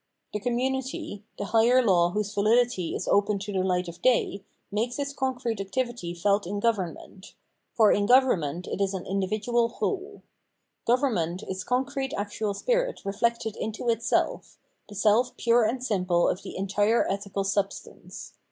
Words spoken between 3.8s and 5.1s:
of day, makes